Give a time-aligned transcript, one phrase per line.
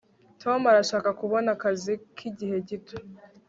[0.41, 2.97] tom arashaka kubona akazi k'igihe gito